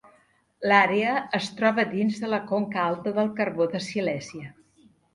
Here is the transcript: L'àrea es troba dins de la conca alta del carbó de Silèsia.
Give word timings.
L'àrea 0.71 1.11
es 1.41 1.51
troba 1.59 1.87
dins 1.93 2.19
de 2.25 2.33
la 2.33 2.41
conca 2.55 2.83
alta 2.87 3.17
del 3.21 3.33
carbó 3.39 3.71
de 3.77 3.87
Silèsia. 3.93 4.55